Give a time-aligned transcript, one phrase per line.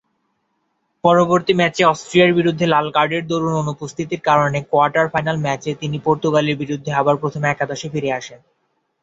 [1.03, 7.15] পরবর্তী ম্যাচে অস্ট্রিয়ার বিরুদ্ধে লাল কার্ডের দরুন অনুপস্থিতির কারণে কোয়ার্টার-ফাইনাল ম্যাচে তিনি পর্তুগালের বিরুদ্ধে আবার
[7.21, 8.39] প্রথম একাদশে ফিরে আসেন।